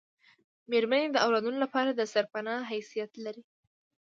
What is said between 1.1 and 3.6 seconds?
د اولادونو لپاره دسرپنا حیثیت لري